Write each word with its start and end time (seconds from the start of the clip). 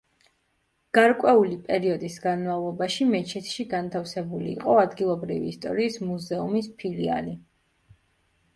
გარკვეული 0.97 1.57
პერიოდის 1.67 2.15
განმავლობაში 2.23 3.07
მეჩეთში 3.11 3.67
განთავსებული 3.75 4.49
იყო 4.55 4.79
ადგილობრივი 4.87 5.53
ისტორიის 5.57 6.03
მუზეუმის 6.09 6.75
ფილიალი. 6.83 7.39